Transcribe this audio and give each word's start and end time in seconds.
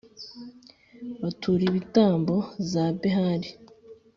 batura 1.21 1.63
ibitambo 1.71 2.35
za 2.71 2.85
Behali, 2.99 3.49